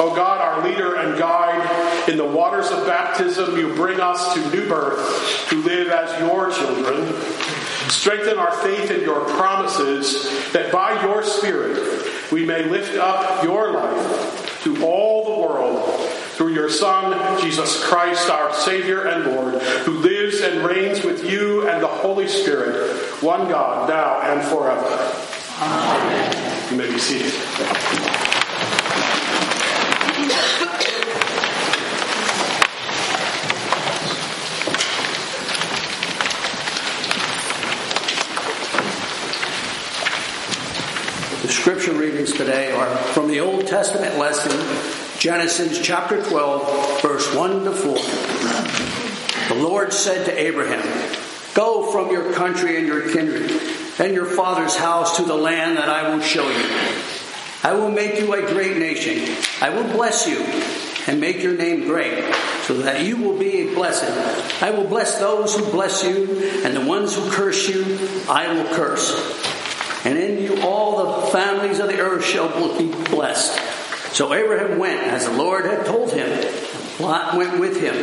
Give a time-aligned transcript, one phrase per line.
[0.00, 4.50] O God, our leader and guide, in the waters of baptism you bring us to
[4.50, 7.06] new birth to live as your children.
[7.90, 13.72] Strengthen our faith in your promises that by your Spirit we may lift up your
[13.72, 19.98] life to all the world through your Son, Jesus Christ, our Savior and Lord, who
[19.98, 25.24] lives and reigns with you and the Holy Spirit, one God, now and forever.
[25.60, 26.70] Amen.
[26.70, 27.32] You may be seated.
[41.42, 44.50] The scripture readings today are from the Old Testament lesson,
[45.20, 47.94] Genesis chapter 12, verse 1 to 4.
[49.54, 50.82] The Lord said to Abraham,
[51.54, 53.52] Go from your country and your kindred
[54.00, 56.66] and your father's house to the land that I will show you.
[57.62, 59.36] I will make you a great nation.
[59.60, 60.40] I will bless you
[61.06, 64.12] and make your name great, so that you will be a blessing.
[64.60, 66.26] I will bless those who bless you,
[66.64, 67.96] and the ones who curse you,
[68.28, 69.38] I will curse
[70.04, 72.48] and in you all the families of the earth shall
[72.78, 73.58] be blessed.
[74.14, 76.28] So Abraham went as the Lord had told him.
[77.00, 77.94] Lot went with him.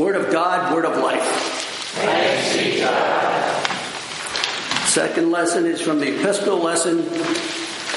[0.00, 1.22] Word of God, word of life.
[1.92, 3.66] Thanks be God.
[4.86, 7.08] Second lesson is from the epistle lesson,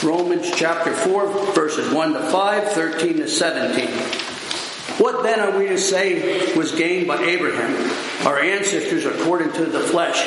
[0.05, 3.87] Romans chapter 4, verses 1 to 5, 13 to 17.
[4.97, 9.81] What then are we to say was gained by Abraham, our ancestors according to the
[9.81, 10.21] flesh?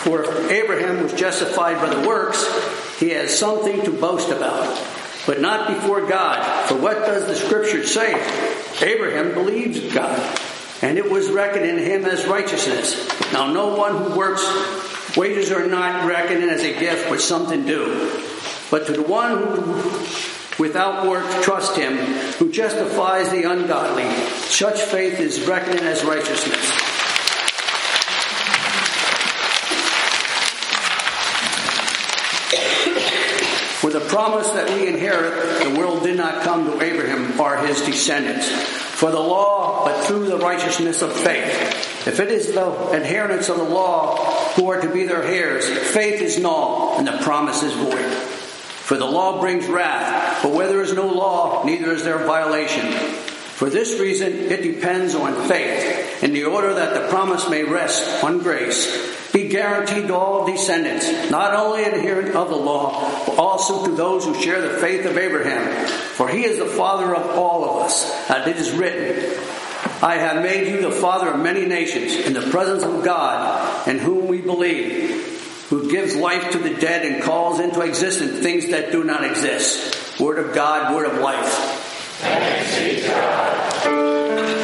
[0.00, 2.44] For if Abraham was justified by the works,
[2.98, 4.78] he has something to boast about,
[5.26, 6.68] but not before God.
[6.68, 8.12] For what does the scripture say?
[8.80, 10.38] Abraham believed God,
[10.82, 13.08] and it was reckoned in him as righteousness.
[13.32, 14.44] Now, no one who works,
[15.16, 18.22] wages are not reckoned as a gift, but something due.
[18.70, 19.82] But to the one who
[20.58, 21.96] without work trust him,
[22.38, 26.81] who justifies the ungodly, such faith is reckoned as righteousness.
[33.92, 38.48] The promise that we inherit, the world did not come to Abraham or his descendants.
[38.48, 42.06] For the law, but through the righteousness of faith.
[42.06, 44.16] If it is the adherents of the law
[44.54, 48.12] who are to be their heirs, faith is null and the promise is void.
[48.82, 53.31] For the law brings wrath, but where there is no law, neither is there violation.
[53.62, 58.24] For this reason, it depends on faith, in the order that the promise may rest
[58.24, 63.86] on grace, be guaranteed to all descendants, not only adherent of the law, but also
[63.86, 65.86] to those who share the faith of Abraham.
[65.86, 69.32] For he is the father of all of us, as it is written,
[70.02, 74.00] I have made you the father of many nations in the presence of God, in
[74.00, 78.90] whom we believe, who gives life to the dead and calls into existence things that
[78.90, 80.18] do not exist.
[80.18, 81.81] Word of God, word of life.
[82.22, 84.61] Thanks be to God.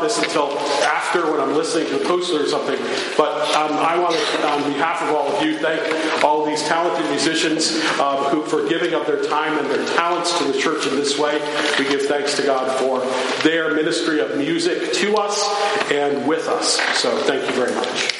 [0.00, 2.78] This until after when I'm listening to the poster or something.
[3.16, 7.08] But um, I want to, on behalf of all of you, thank all these talented
[7.10, 10.96] musicians um, who for giving of their time and their talents to the church in
[10.96, 11.38] this way.
[11.78, 13.00] We give thanks to God for
[13.42, 16.80] their ministry of music to us and with us.
[16.98, 18.17] So thank you very much.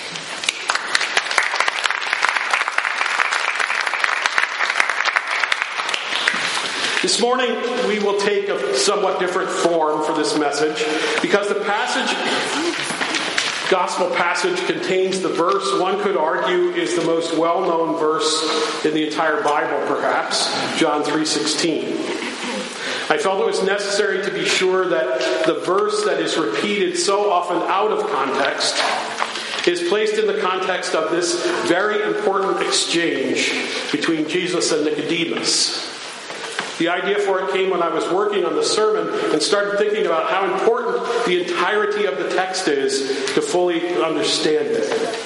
[7.01, 7.55] This morning,
[7.87, 10.85] we will take a somewhat different form for this message
[11.23, 12.13] because the passage,
[13.71, 19.07] gospel passage, contains the verse one could argue is the most well-known verse in the
[19.07, 21.93] entire Bible, perhaps, John 3:16.
[23.11, 27.31] I felt it was necessary to be sure that the verse that is repeated so
[27.31, 28.75] often out of context
[29.69, 33.53] is placed in the context of this very important exchange
[33.93, 35.98] between Jesus and Nicodemus.
[36.79, 40.07] The idea for it came when I was working on the sermon and started thinking
[40.07, 45.25] about how important the entirety of the text is to fully understand it.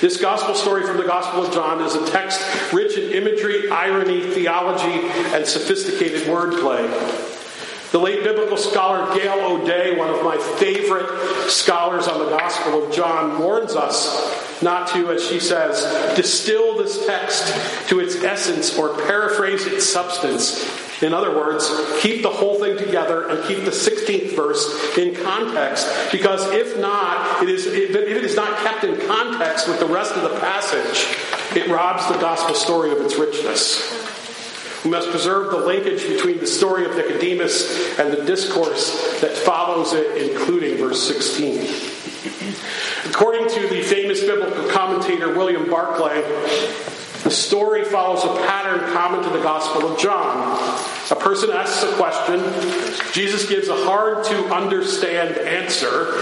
[0.00, 2.40] This gospel story from the Gospel of John is a text
[2.72, 7.25] rich in imagery, irony, theology, and sophisticated wordplay.
[7.96, 11.08] The late biblical scholar Gail O'Day, one of my favorite
[11.48, 15.80] scholars on the Gospel of John, warns us not to, as she says,
[16.14, 20.62] distill this text to its essence or paraphrase its substance
[21.02, 21.70] in other words,
[22.00, 27.42] keep the whole thing together and keep the 16th verse in context, because if not,
[27.42, 31.06] it is, if it is not kept in context with the rest of the passage,
[31.54, 34.15] it robs the gospel story of its richness.
[34.86, 39.92] We must preserve the linkage between the story of Nicodemus and the discourse that follows
[39.92, 41.58] it, including verse 16.
[43.10, 46.22] According to the famous biblical commentator William Barclay,
[47.24, 50.56] the story follows a pattern common to the Gospel of John.
[51.10, 52.44] A person asks a question,
[53.12, 56.12] Jesus gives a hard to understand answer.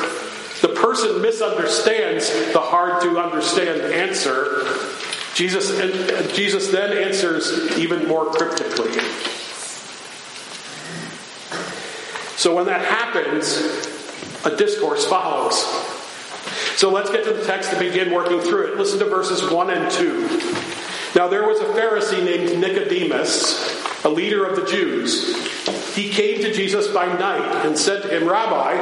[0.62, 4.66] The person misunderstands the hard to understand answer.
[5.34, 5.70] Jesus,
[6.34, 8.92] Jesus then answers even more cryptically.
[12.36, 13.58] So when that happens,
[14.44, 15.56] a discourse follows.
[16.76, 18.76] So let's get to the text to begin working through it.
[18.76, 20.28] Listen to verses 1 and 2.
[21.16, 25.34] Now there was a Pharisee named Nicodemus, a leader of the Jews.
[25.94, 28.74] He came to Jesus by night and said to him, Rabbi,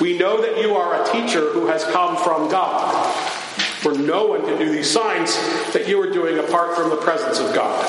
[0.00, 3.23] we know that you are a teacher who has come from God.
[3.84, 5.36] For no one can do these signs
[5.74, 7.84] that you are doing apart from the presence of God.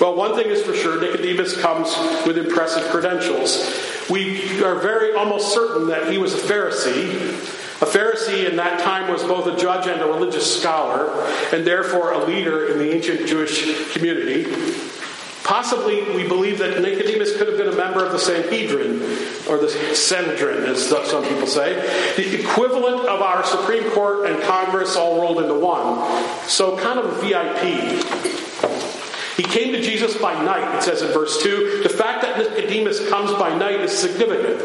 [0.00, 1.94] Well, one thing is for sure Nicodemus comes
[2.26, 3.78] with impressive credentials.
[4.08, 9.12] We are very almost certain that he was a Pharisee a Pharisee in that time
[9.12, 11.10] was both a judge and a religious scholar,
[11.52, 14.44] and therefore a leader in the ancient Jewish community.
[15.46, 19.00] Possibly, we believe that Nicodemus could have been a member of the Sanhedrin,
[19.48, 21.74] or the Sanhedrin, as some people say,
[22.16, 26.04] the equivalent of our Supreme Court and Congress all rolled into one.
[26.48, 28.35] So, kind of a VIP.
[29.36, 31.82] He came to Jesus by night, it says in verse 2.
[31.82, 34.62] The fact that Nicodemus comes by night is significant.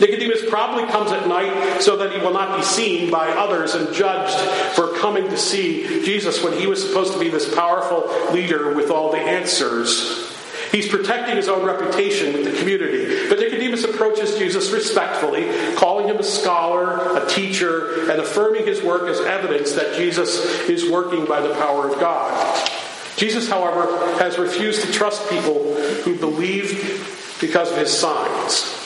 [0.00, 3.94] Nicodemus probably comes at night so that he will not be seen by others and
[3.94, 4.34] judged
[4.74, 8.90] for coming to see Jesus when he was supposed to be this powerful leader with
[8.90, 10.30] all the answers.
[10.72, 13.28] He's protecting his own reputation with the community.
[13.28, 19.02] But Nicodemus approaches Jesus respectfully, calling him a scholar, a teacher, and affirming his work
[19.08, 22.83] as evidence that Jesus is working by the power of God.
[23.16, 28.80] Jesus, however, has refused to trust people who believe because of his signs.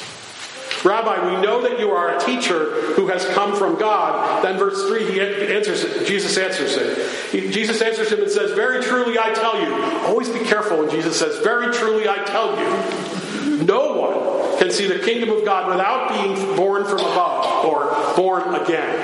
[0.84, 4.44] Rabbi, we know that you are a teacher who has come from God.
[4.44, 6.06] Then, verse 3, he answers it.
[6.06, 7.52] Jesus answers it.
[7.52, 10.06] Jesus answers him and says, Very truly I tell you.
[10.06, 13.64] Always be careful when Jesus says, Very truly I tell you.
[13.64, 18.54] No one can see the kingdom of God without being born from above or born
[18.54, 18.94] again.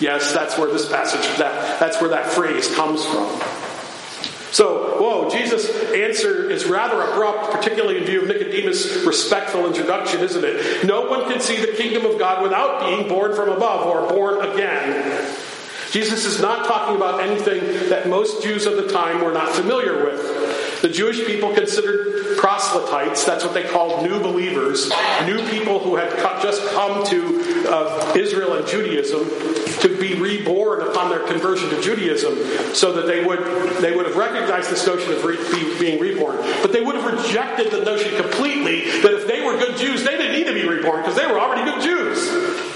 [0.00, 3.71] Yes, that's where this passage, that, that's where that phrase comes from.
[4.52, 10.44] So, whoa, Jesus' answer is rather abrupt, particularly in view of Nicodemus' respectful introduction, isn't
[10.44, 10.84] it?
[10.84, 14.46] No one can see the kingdom of God without being born from above or born
[14.50, 15.34] again.
[15.90, 20.04] Jesus is not talking about anything that most Jews of the time were not familiar
[20.04, 20.61] with.
[20.82, 24.90] The Jewish people considered proselytes, that's what they called new believers,
[25.24, 26.10] new people who had
[26.42, 29.28] just come to uh, Israel and Judaism
[29.80, 32.36] to be reborn upon their conversion to Judaism
[32.74, 33.38] so that they would,
[33.80, 36.36] they would have recognized this notion of re, be, being reborn.
[36.62, 40.16] But they would have rejected the notion completely that if they were good Jews, they
[40.16, 42.71] didn't need to be reborn because they were already good Jews.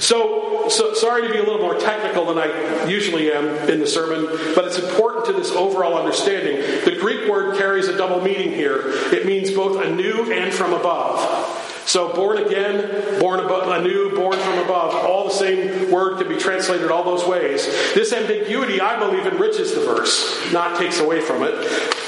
[0.00, 3.86] So, so, sorry to be a little more technical than I usually am in the
[3.86, 6.56] sermon, but it's important to this overall understanding.
[6.84, 8.80] The Greek word carries a double meaning here.
[9.12, 11.64] It means both anew and from above.
[11.86, 16.36] So, born again, born above, anew, born from above, all the same word can be
[16.36, 17.64] translated all those ways.
[17.94, 21.54] This ambiguity, I believe, enriches the verse, not takes away from it.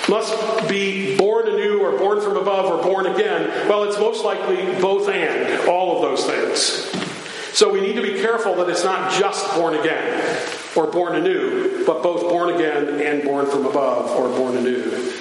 [0.09, 3.69] Must be born anew or born from above or born again.
[3.69, 7.10] Well, it's most likely both and, all of those things.
[7.53, 10.39] So we need to be careful that it's not just born again
[10.77, 15.13] or born anew, but both born again and born from above or born anew.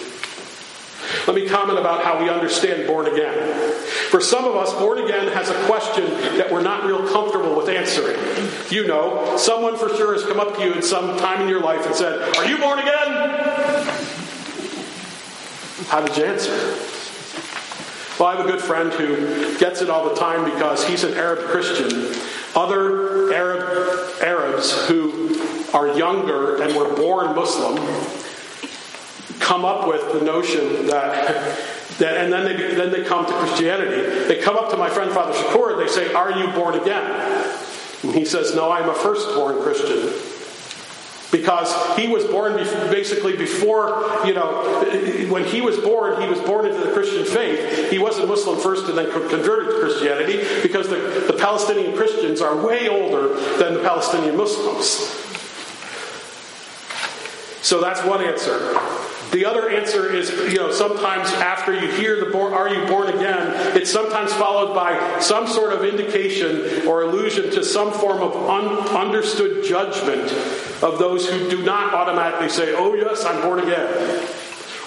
[1.26, 3.74] Let me comment about how we understand born again.
[4.10, 6.06] For some of us, born again has a question
[6.38, 8.20] that we're not real comfortable with answering.
[8.70, 11.62] You know, someone for sure has come up to you at some time in your
[11.62, 13.30] life and said, Are you born again?
[15.88, 16.99] How did you answer?
[18.20, 21.14] Well, I have a good friend who gets it all the time because he's an
[21.14, 22.14] Arab Christian.
[22.54, 25.42] Other Arab Arabs who
[25.74, 27.78] are younger and were born Muslim
[29.40, 31.58] come up with the notion that,
[32.00, 34.28] that and then they, then they come to Christianity.
[34.28, 37.10] They come up to my friend Father Shakur and they say, Are you born again?
[38.04, 40.12] And he says, No, I'm a firstborn Christian.
[41.32, 42.56] Because he was born
[42.90, 44.64] basically before, you know,
[45.30, 47.92] when he was born, he was born into the Christian faith.
[47.92, 52.56] He wasn't Muslim first and then converted to Christianity because the, the Palestinian Christians are
[52.66, 55.16] way older than the Palestinian Muslims.
[57.62, 58.99] So that's one answer.
[59.32, 63.10] The other answer is, you know, sometimes after you hear the born, are you born
[63.10, 68.36] again, it's sometimes followed by some sort of indication or allusion to some form of
[68.36, 70.32] un- understood judgment
[70.82, 74.28] of those who do not automatically say, oh, yes, I'm born again.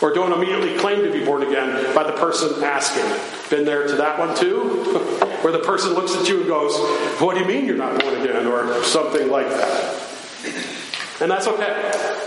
[0.03, 3.05] Or don't immediately claim to be born again by the person asking.
[3.49, 4.59] Been there to that one too?
[5.43, 6.77] Where the person looks at you and goes,
[7.21, 8.47] What do you mean you're not born again?
[8.49, 10.03] Or something like that.
[11.21, 12.19] And that's okay.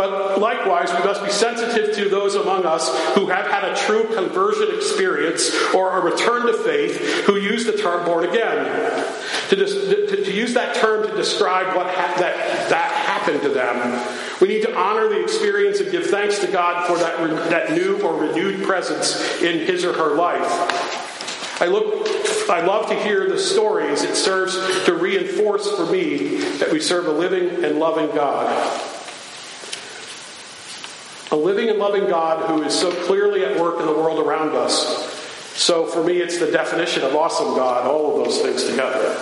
[0.00, 4.04] But likewise, we must be sensitive to those among us who have had a true
[4.14, 8.64] conversion experience or a return to faith who use the term born again.
[9.50, 14.02] To, to, to use that term to describe what ha- that, that happened to them.
[14.40, 17.72] We need to honor the experience and give thanks to God for that, re- that
[17.72, 21.60] new or renewed presence in his or her life.
[21.60, 22.08] I look
[22.48, 24.02] I love to hear the stories.
[24.02, 24.54] It serves
[24.86, 28.96] to reinforce for me that we serve a living and loving God.
[31.32, 34.56] A living and loving God who is so clearly at work in the world around
[34.56, 35.16] us.
[35.54, 39.14] So for me, it's the definition of awesome God, all of those things together.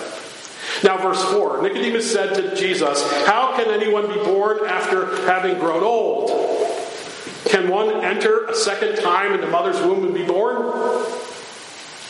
[0.83, 5.83] Now, verse 4 Nicodemus said to Jesus, How can anyone be born after having grown
[5.83, 6.29] old?
[7.45, 10.57] Can one enter a second time in the mother's womb and be born?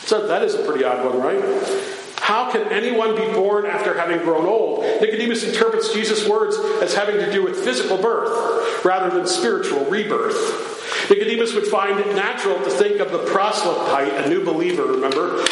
[0.04, 1.99] So that is a pretty odd one, right?
[2.30, 4.84] How can anyone be born after having grown old?
[4.84, 11.10] Nicodemus interprets Jesus' words as having to do with physical birth rather than spiritual rebirth.
[11.10, 15.44] Nicodemus would find it natural to think of the proselyte, a new believer, remember,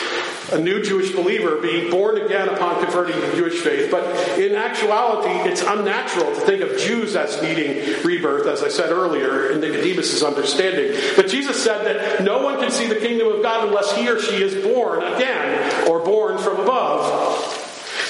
[0.52, 3.90] a new Jewish believer being born again upon converting to the Jewish faith.
[3.90, 4.04] But
[4.38, 9.50] in actuality, it's unnatural to think of Jews as needing rebirth, as I said earlier
[9.50, 10.98] in Nicodemus' understanding.
[11.16, 14.20] But Jesus said that no one can see the kingdom of God unless he or
[14.20, 17.54] she is born again or born from above.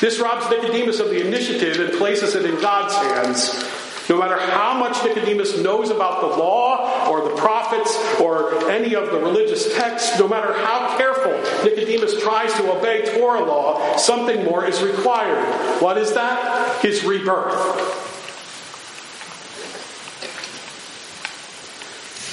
[0.00, 3.77] This robs Nicodemus of the initiative and places it in God's hands.
[4.08, 9.10] No matter how much Nicodemus knows about the law or the prophets or any of
[9.10, 11.32] the religious texts, no matter how careful
[11.64, 15.44] Nicodemus tries to obey Torah law, something more is required.
[15.82, 16.80] What is that?
[16.80, 18.06] His rebirth.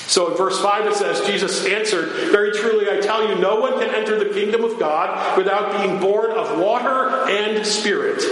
[0.07, 3.73] So in verse 5 it says, Jesus answered, Very truly I tell you, no one
[3.73, 8.23] can enter the kingdom of God without being born of water and spirit.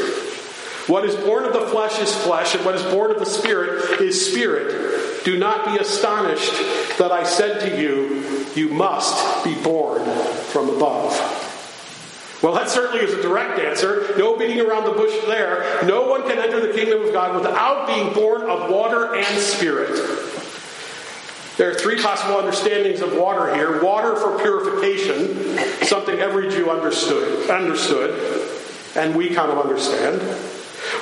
[0.88, 4.02] What is born of the flesh is flesh, and what is born of the Spirit
[4.02, 5.24] is spirit.
[5.24, 6.52] Do not be astonished
[6.98, 10.04] that I said to you, You must be born
[10.52, 11.40] from above.
[12.44, 14.14] Well, that certainly is a direct answer.
[14.18, 15.82] No beating around the bush there.
[15.86, 19.96] No one can enter the kingdom of God without being born of water and spirit.
[21.56, 23.82] There are three possible understandings of water here.
[23.82, 28.52] Water for purification, something every Jew understood, understood,
[28.98, 30.20] and we kind of understand.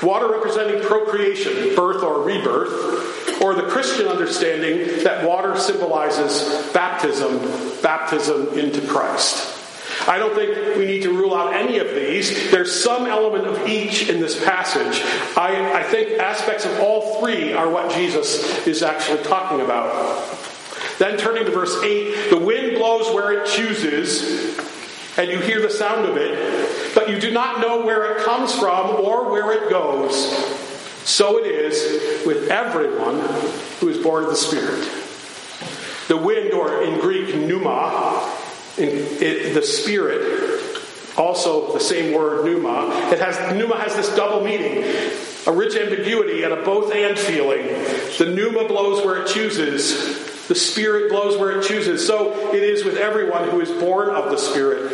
[0.03, 7.39] Water representing procreation, birth or rebirth, or the Christian understanding that water symbolizes baptism,
[7.81, 9.58] baptism into Christ.
[10.08, 12.50] I don't think we need to rule out any of these.
[12.50, 15.03] There's some element of each in this passage.
[15.38, 20.38] I, I think aspects of all three are what Jesus is actually talking about.
[20.98, 24.58] Then turning to verse 8, the wind blows where it chooses,
[25.17, 26.61] and you hear the sound of it,
[26.94, 30.14] but you do not know where it comes from or where it goes.
[31.08, 33.20] So it is with everyone
[33.80, 34.88] who is born of the Spirit.
[36.08, 38.32] The wind, or in Greek, pneuma,
[38.78, 40.62] in, it, the Spirit,
[41.18, 42.90] also the same word pneuma.
[43.12, 44.84] It has pneuma has this double meaning,
[45.48, 47.66] a rich ambiguity and a both and feeling.
[48.18, 50.48] The pneuma blows where it chooses.
[50.48, 52.06] The Spirit blows where it chooses.
[52.06, 54.92] So it is with everyone who is born of the Spirit.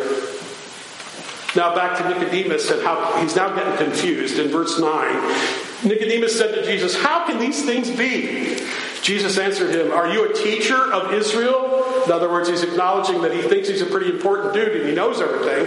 [1.58, 4.88] Now back to Nicodemus and how he's now getting confused in verse 9.
[5.84, 8.64] Nicodemus said to Jesus, How can these things be?
[9.02, 12.04] Jesus answered him, Are you a teacher of Israel?
[12.04, 14.94] In other words, he's acknowledging that he thinks he's a pretty important dude and he
[14.94, 15.66] knows everything.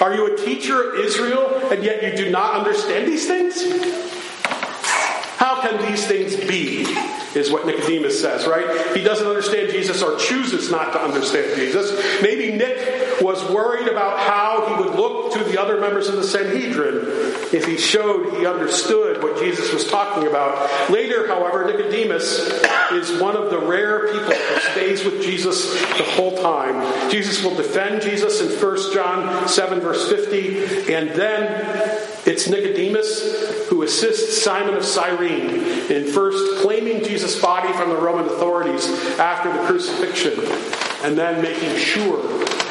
[0.00, 4.09] Are you a teacher of Israel and yet you do not understand these things?
[5.40, 6.82] How can these things be?
[7.34, 8.94] Is what Nicodemus says, right?
[8.94, 11.98] He doesn't understand Jesus or chooses not to understand Jesus.
[12.20, 16.24] Maybe Nick was worried about how he would look to the other members of the
[16.24, 17.06] Sanhedrin
[17.54, 20.90] if he showed he understood what Jesus was talking about.
[20.90, 26.36] Later, however, Nicodemus is one of the rare people who stays with Jesus the whole
[26.36, 27.10] time.
[27.10, 33.82] Jesus will defend Jesus in 1 John 7, verse 50, and then it's Nicodemus who
[33.82, 35.50] assists Simon of Cyrene
[35.90, 38.86] in first claiming Jesus' body from the Roman authorities
[39.18, 40.38] after the crucifixion,
[41.02, 42.22] and then making sure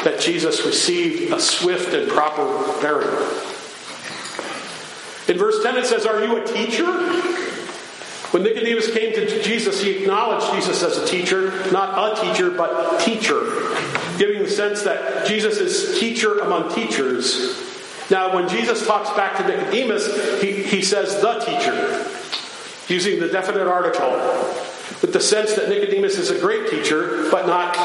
[0.06, 2.46] that Jesus received a swift and proper
[2.82, 3.12] burial.
[5.28, 6.86] In verse 10 it says, Are you a teacher?
[8.32, 13.02] When Nicodemus came to Jesus, he acknowledged Jesus as a teacher, not a teacher, but
[13.02, 13.42] teacher,
[14.18, 17.69] giving the sense that Jesus is teacher among teachers.
[18.10, 22.06] Now, when Jesus talks back to Nicodemus, he, he says the teacher,
[22.92, 24.12] using the definite article,
[25.02, 27.76] with the sense that Nicodemus is a great teacher, but not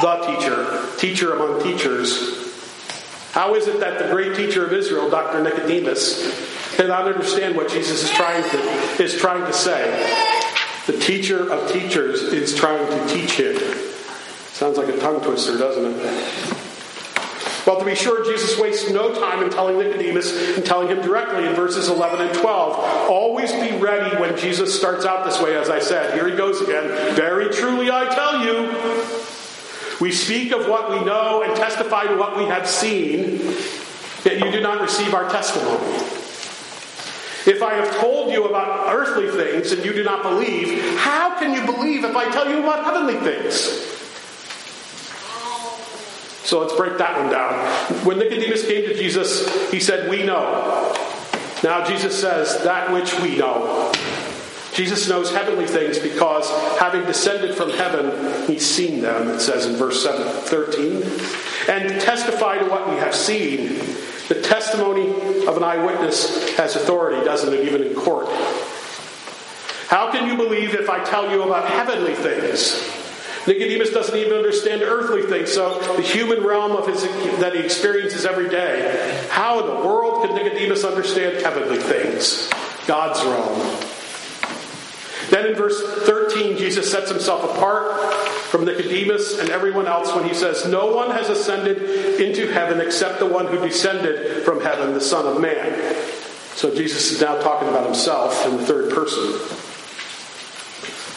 [0.00, 2.46] the teacher, teacher among teachers.
[3.32, 5.42] How is it that the great teacher of Israel, Dr.
[5.42, 9.90] Nicodemus, cannot understand what Jesus is trying to, is trying to say?
[10.86, 13.56] The teacher of teachers is trying to teach him.
[14.52, 16.57] Sounds like a tongue twister, doesn't it?
[17.68, 21.46] Well, to be sure, Jesus wastes no time in telling Nicodemus and telling him directly
[21.46, 23.10] in verses 11 and 12.
[23.10, 26.14] Always be ready when Jesus starts out this way, as I said.
[26.14, 26.88] Here he goes again.
[27.14, 28.74] Very truly I tell you,
[30.00, 33.38] we speak of what we know and testify to what we have seen,
[34.24, 35.94] yet you do not receive our testimony.
[37.46, 41.52] If I have told you about earthly things and you do not believe, how can
[41.52, 43.97] you believe if I tell you about heavenly things?
[46.48, 47.52] So let's break that one down.
[48.06, 50.94] When Nicodemus came to Jesus, he said, We know.
[51.62, 53.92] Now Jesus says, That which we know.
[54.72, 59.76] Jesus knows heavenly things because having descended from heaven, he's seen them, it says in
[59.76, 61.02] verse 7, 13.
[61.68, 63.74] And testify to what we have seen.
[64.28, 65.10] The testimony
[65.46, 68.26] of an eyewitness has authority, doesn't it, even in court?
[69.88, 73.07] How can you believe if I tell you about heavenly things?
[73.46, 77.02] Nicodemus doesn't even understand earthly things, so the human realm of his
[77.40, 79.26] that he experiences every day.
[79.30, 82.50] How in the world could Nicodemus understand heavenly things?
[82.86, 83.84] God's realm.
[85.30, 88.14] Then in verse 13, Jesus sets himself apart
[88.48, 93.18] from Nicodemus and everyone else when he says, No one has ascended into heaven except
[93.18, 95.94] the one who descended from heaven, the Son of Man.
[96.54, 99.67] So Jesus is now talking about himself in the third person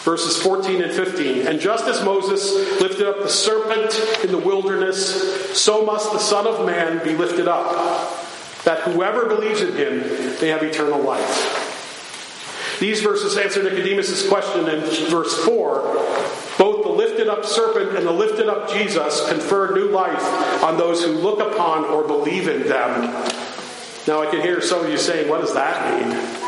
[0.01, 1.47] verses 14 and 15.
[1.47, 6.47] And just as Moses lifted up the serpent in the wilderness, so must the Son
[6.47, 7.71] of Man be lifted up,
[8.63, 9.99] that whoever believes in him
[10.41, 11.67] may have eternal life.
[12.79, 14.79] These verses answer Nicodemus' question in
[15.11, 15.81] verse 4.
[16.57, 20.23] Both the lifted up serpent and the lifted up Jesus confer new life
[20.63, 23.01] on those who look upon or believe in them.
[24.07, 26.40] Now, I can hear some of you saying, What does that mean?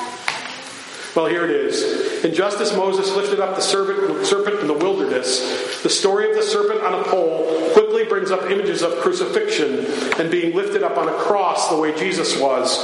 [1.16, 2.24] Well, here it is.
[2.24, 6.42] And just as Moses lifted up the serpent in the wilderness, the story of the
[6.42, 9.86] serpent on a pole quickly brings up images of crucifixion
[10.20, 12.80] and being lifted up on a cross the way Jesus was.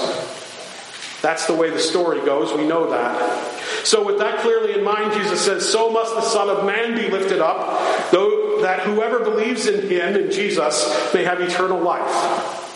[1.22, 2.54] That's the way the story goes.
[2.54, 3.60] We know that.
[3.84, 7.10] So, with that clearly in mind, Jesus says, So must the Son of Man be
[7.10, 12.69] lifted up, though that whoever believes in him, in Jesus, may have eternal life.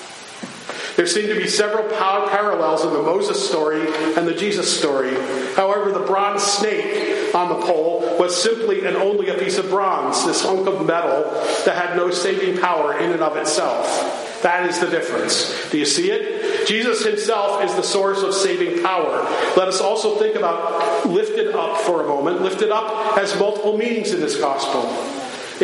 [0.95, 3.81] There seem to be several parallels in the Moses story
[4.15, 5.15] and the Jesus story.
[5.55, 10.25] However, the bronze snake on the pole was simply and only a piece of bronze,
[10.25, 11.23] this hunk of metal
[11.65, 14.41] that had no saving power in and of itself.
[14.43, 15.69] That is the difference.
[15.71, 16.67] Do you see it?
[16.67, 19.23] Jesus himself is the source of saving power.
[19.55, 22.41] Let us also think about lifted up for a moment.
[22.41, 24.81] Lifted up has multiple meanings in this gospel.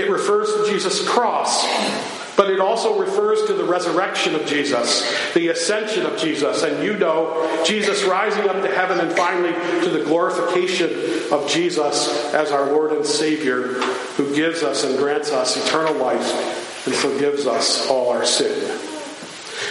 [0.02, 1.68] It refers to Jesus' cross
[2.40, 6.96] but it also refers to the resurrection of Jesus, the ascension of Jesus, and you
[6.96, 9.52] know Jesus rising up to heaven and finally
[9.84, 10.90] to the glorification
[11.34, 13.74] of Jesus as our Lord and Savior
[14.16, 18.70] who gives us and grants us eternal life and forgives us all our sin.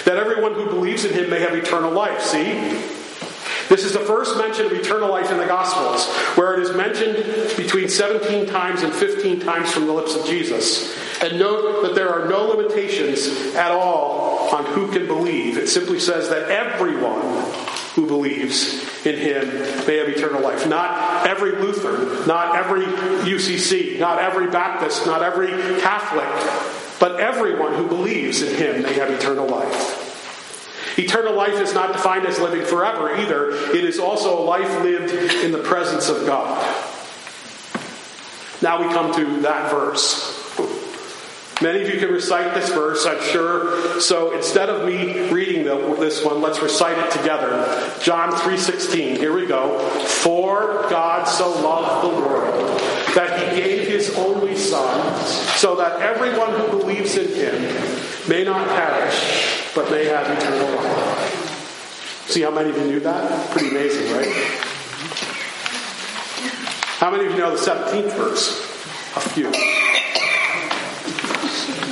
[0.05, 2.21] That everyone who believes in him may have eternal life.
[2.21, 2.98] See?
[3.69, 7.17] This is the first mention of eternal life in the Gospels, where it is mentioned
[7.57, 10.97] between 17 times and 15 times from the lips of Jesus.
[11.23, 15.59] And note that there are no limitations at all on who can believe.
[15.59, 17.21] It simply says that everyone
[17.95, 19.49] who believes in him
[19.87, 20.67] may have eternal life.
[20.69, 25.49] Not every Lutheran, not every UCC, not every Baptist, not every
[25.81, 26.29] Catholic,
[27.01, 29.98] but everyone who believes in him may have eternal life.
[30.99, 33.53] Eternal life is not defined as living forever either.
[33.53, 35.13] It is also a life lived
[35.45, 36.59] in the presence of God.
[38.61, 40.35] Now we come to that verse.
[41.63, 44.01] Many of you can recite this verse, I'm sure.
[44.01, 47.49] So instead of me reading the, this one, let's recite it together.
[48.01, 49.19] John 3:16.
[49.19, 49.79] Here we go.
[49.79, 52.81] For God so loved the world
[53.15, 58.67] that he gave his only son so that everyone who believes in him may not
[58.69, 62.25] perish but may have eternal life.
[62.29, 63.51] See how many of you knew that?
[63.51, 64.33] Pretty amazing, right?
[66.99, 68.61] How many of you know the 17th verse?
[69.17, 69.51] A few.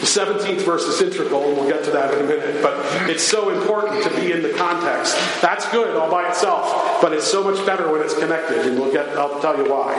[0.00, 2.74] The 17th verse is integral, and we'll get to that in a minute, but
[3.08, 5.16] it's so important to be in the context.
[5.40, 8.92] That's good all by itself, but it's so much better when it's connected, and we'll
[8.92, 9.94] get, I'll tell you why.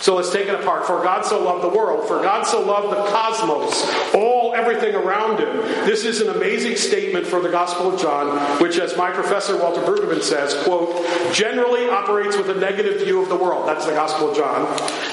[0.00, 0.86] So let's take it apart.
[0.86, 5.40] For God so loved the world, for God so loved the cosmos, all everything around
[5.40, 5.56] him.
[5.86, 9.80] This is an amazing statement from the Gospel of John, which, as my professor Walter
[9.80, 13.66] Brueggemann says, quote, generally operates with a negative view of the world.
[13.66, 14.62] That's the Gospel of John.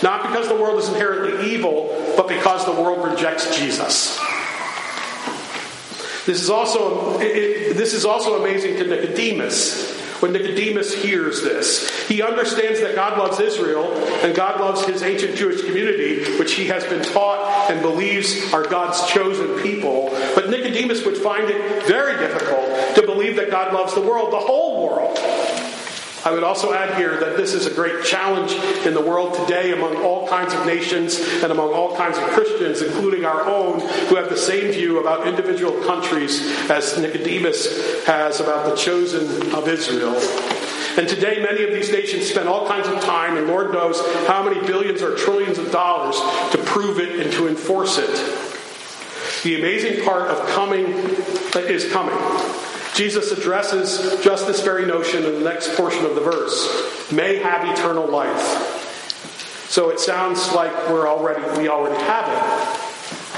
[0.03, 4.19] Not because the world is inherently evil, but because the world rejects Jesus.
[6.25, 12.07] This is also it, this is also amazing to Nicodemus when Nicodemus hears this.
[12.07, 16.67] He understands that God loves Israel and God loves his ancient Jewish community, which he
[16.67, 20.11] has been taught and believes are God's chosen people.
[20.33, 24.39] But Nicodemus would find it very difficult to believe that God loves the world, the
[24.39, 24.72] whole.
[26.25, 28.53] I would also add here that this is a great challenge
[28.85, 32.81] in the world today among all kinds of nations and among all kinds of Christians,
[32.81, 38.69] including our own, who have the same view about individual countries as Nicodemus has about
[38.69, 40.15] the chosen of Israel.
[40.95, 44.43] And today, many of these nations spend all kinds of time, and Lord knows how
[44.43, 46.15] many billions or trillions of dollars
[46.51, 48.11] to prove it and to enforce it.
[49.43, 50.85] The amazing part of coming
[51.55, 52.15] is coming.
[52.93, 57.67] Jesus addresses just this very notion in the next portion of the verse may have
[57.67, 58.81] eternal life.
[59.69, 62.93] So it sounds like we're already we already have it.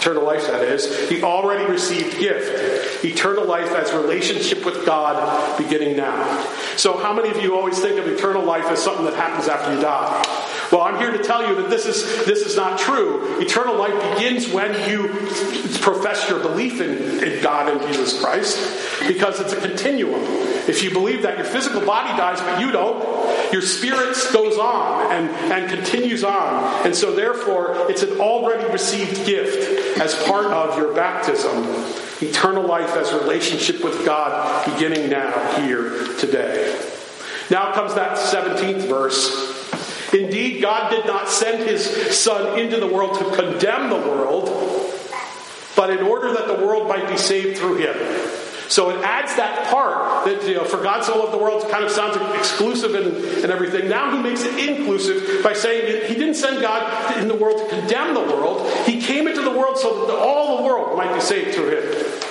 [0.05, 1.09] Eternal life, that is.
[1.09, 3.03] The already received gift.
[3.03, 6.45] Eternal life as relationship with God beginning now.
[6.75, 9.73] So, how many of you always think of eternal life as something that happens after
[9.73, 10.21] you die?
[10.71, 13.39] Well, I'm here to tell you that this is, this is not true.
[13.39, 15.07] Eternal life begins when you
[15.79, 18.57] profess your belief in, in God and Jesus Christ,
[19.07, 20.21] because it's a continuum.
[20.67, 25.11] If you believe that your physical body dies, but you don't, your spirit goes on
[25.11, 26.85] and, and continues on.
[26.85, 31.63] And so, therefore, it's an already received gift as part of your baptism.
[32.21, 36.81] Eternal life as relationship with God beginning now, here, today.
[37.51, 39.54] Now comes that 17th verse.
[40.13, 41.85] Indeed, God did not send his
[42.17, 44.49] Son into the world to condemn the world,
[45.75, 47.95] but in order that the world might be saved through him.
[48.67, 51.83] So it adds that part that, you know, for God so loved the world kind
[51.83, 53.89] of sounds exclusive and, and everything.
[53.89, 57.69] Now he makes it inclusive by saying he didn't send God in the world to
[57.69, 58.69] condemn the world.
[58.85, 62.21] He came into the world so that all the world might be saved through him.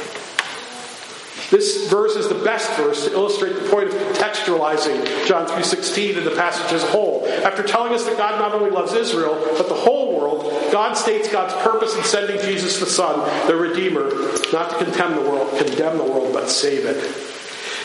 [1.55, 6.27] This verse is the best verse to illustrate the point of contextualizing John 3:16 and
[6.27, 7.25] the passage as a whole.
[7.45, 11.29] After telling us that God not only loves Israel, but the whole world, God states
[11.29, 14.11] God's purpose in sending Jesus the Son, the Redeemer,
[14.53, 16.97] not to condemn the world, condemn the world, but save it.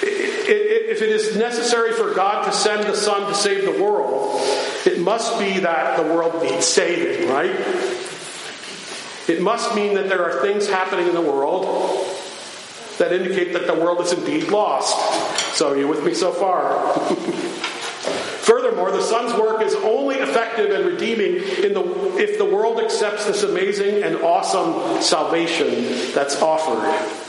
[0.02, 4.42] If it is necessary for God to send the Son to save the world,
[4.88, 7.54] it must be that the world needs saving, right?
[9.28, 12.16] It must mean that there are things happening in the world
[13.00, 15.56] that indicate that the world is indeed lost.
[15.56, 16.94] So, you with me so far?
[18.50, 23.26] Furthermore, the Son's work is only effective and redeeming in the, if the world accepts
[23.26, 27.29] this amazing and awesome salvation that's offered.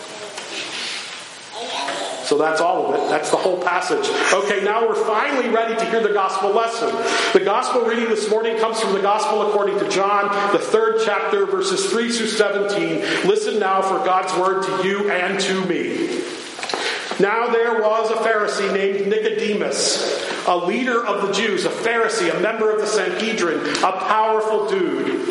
[2.31, 3.09] So that's all of it.
[3.09, 4.09] That's the whole passage.
[4.33, 6.95] Okay, now we're finally ready to hear the gospel lesson.
[7.33, 11.45] The gospel reading this morning comes from the gospel according to John, the third chapter,
[11.45, 13.27] verses 3 through 17.
[13.29, 16.23] Listen now for God's word to you and to me.
[17.19, 22.39] Now there was a Pharisee named Nicodemus, a leader of the Jews, a Pharisee, a
[22.39, 25.29] member of the Sanhedrin, a powerful dude.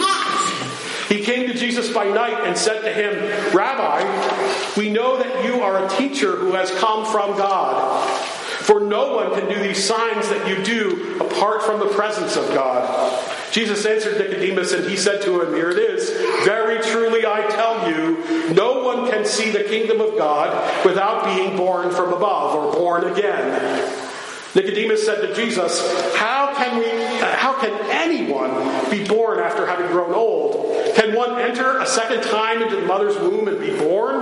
[1.30, 3.14] Came to Jesus by night and said to him,
[3.56, 8.04] Rabbi, we know that you are a teacher who has come from God.
[8.62, 12.48] For no one can do these signs that you do apart from the presence of
[12.56, 13.24] God.
[13.52, 16.10] Jesus answered Nicodemus and he said to him, Here it is.
[16.46, 21.56] Very truly I tell you, no one can see the kingdom of God without being
[21.56, 24.08] born from above or born again.
[24.56, 25.80] Nicodemus said to Jesus,
[26.16, 26.90] How can we
[27.20, 30.69] how can anyone be born after having grown old?
[31.00, 34.20] Can one enter a second time into the mother's womb and be born?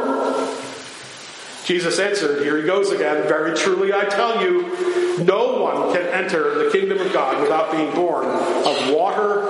[1.66, 3.28] Jesus answered, Here he goes again.
[3.28, 7.92] Very truly I tell you, no one can enter the kingdom of God without being
[7.96, 9.50] born of water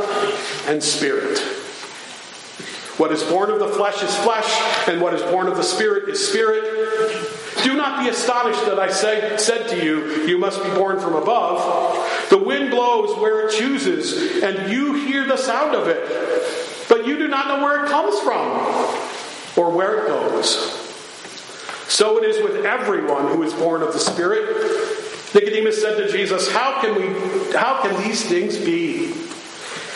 [0.68, 1.38] and spirit.
[2.98, 6.08] What is born of the flesh is flesh, and what is born of the spirit
[6.08, 6.64] is spirit.
[7.62, 11.14] Do not be astonished that I say, said to you, You must be born from
[11.14, 12.30] above.
[12.30, 17.18] The wind blows where it chooses, and you hear the sound of it, but you
[17.18, 18.52] do not know where it comes from
[19.58, 20.74] or where it goes.
[21.88, 24.46] So it is with everyone who is born of the Spirit.
[25.34, 29.14] Nicodemus said to Jesus, How can we how can these things be?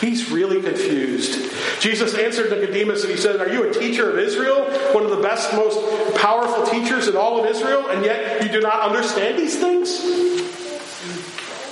[0.00, 1.52] He's really confused.
[1.80, 4.64] Jesus answered Nicodemus and he said, Are you a teacher of Israel?
[4.92, 8.60] One of the best, most powerful teachers in all of Israel, and yet you do
[8.60, 10.00] not understand these things?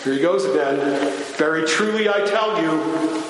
[0.05, 0.79] Here he goes again.
[1.37, 3.30] Very truly I tell you,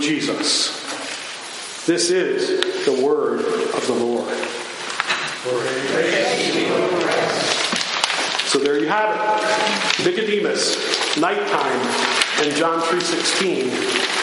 [0.00, 0.82] Jesus.
[1.86, 4.34] This is the word of the Lord.
[8.48, 10.04] So there you have it.
[10.06, 11.80] Nicodemus, nighttime,
[12.42, 14.14] and John 3.16.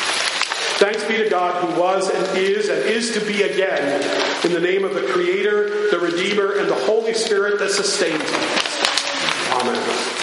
[0.79, 4.01] Thanks be to God who was and is and is to be again
[4.43, 9.51] in the name of the Creator, the Redeemer, and the Holy Spirit that sustains us.
[9.61, 10.20] Amen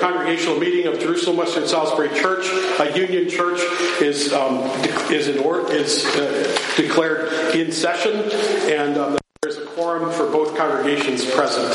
[0.00, 2.46] congregational meeting of Jerusalem Western Salisbury Church,
[2.80, 3.60] a Union Church,
[4.00, 4.58] is um,
[5.10, 8.14] is or, is uh, declared in session,
[8.72, 11.68] and um, there's a quorum for both congregations present.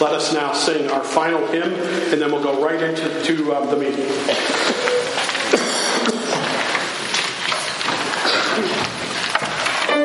[0.00, 3.68] Let us now sing our final hymn, and then we'll go right into to, um,
[3.68, 4.08] the meeting.